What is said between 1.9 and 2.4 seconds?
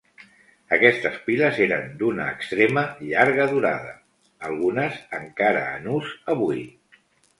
d'una